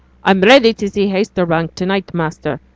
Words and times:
'I'm 0.23 0.41
ready 0.41 0.73
to 0.73 0.89
see 0.89 1.09
Haytersbank 1.09 1.75
to 1.75 1.85
night, 1.85 2.11
master!' 2.11 2.59